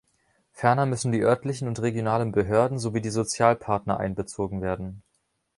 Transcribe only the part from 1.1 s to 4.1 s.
die örtlichen und regionalen Behörden sowie die Sozialpartner